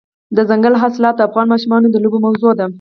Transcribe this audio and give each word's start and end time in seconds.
دځنګل 0.35 0.73
حاصلات 0.81 1.15
د 1.17 1.21
افغان 1.29 1.47
ماشومانو 1.53 1.87
د 1.93 1.95
لوبو 2.03 2.17
موضوع 2.25 2.51
ده. 2.59 2.65